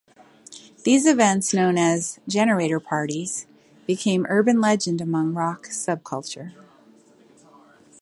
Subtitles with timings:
[0.83, 3.45] These events, known as "generator parties",
[3.85, 6.53] became urban legend among rock subculture.